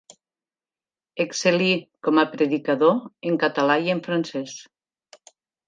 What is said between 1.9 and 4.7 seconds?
com a predicador en català i en francès.